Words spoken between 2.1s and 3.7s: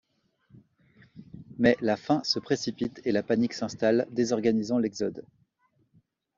se précipite, et la panique